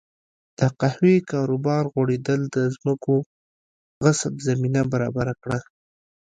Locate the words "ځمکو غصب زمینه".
2.75-4.81